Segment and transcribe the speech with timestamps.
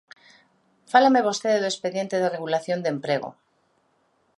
[0.91, 3.29] Fálame vostede do expediente de regulación de emprego.